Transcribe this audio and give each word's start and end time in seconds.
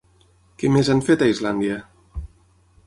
Què 0.61 0.71
més 0.77 0.89
han 0.95 1.03
fet 1.11 1.27
a 1.27 1.29
Islàndia? 1.35 1.77